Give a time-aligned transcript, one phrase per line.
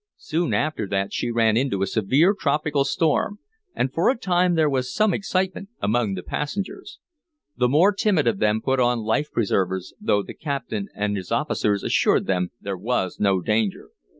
[0.17, 3.37] Soon after that she ran into a severe tropical storm,
[3.75, 6.97] and for a time there was some excitement among the passengers.
[7.55, 11.83] The more timid of them put on life preservers, though the captain and his officers
[11.83, 13.89] assured them there was no danger.